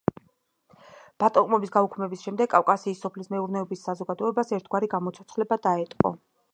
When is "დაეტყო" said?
5.69-6.19